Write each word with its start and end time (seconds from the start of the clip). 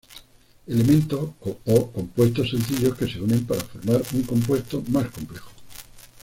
Elementos 0.65 1.29
o 1.41 1.91
compuestos 1.91 2.49
sencillos 2.49 2.97
que 2.97 3.05
se 3.05 3.21
unen 3.21 3.45
para 3.45 3.61
formar 3.63 4.01
un 4.15 4.23
compuesto 4.23 4.83
más 4.89 5.11
complejo. 5.11 5.51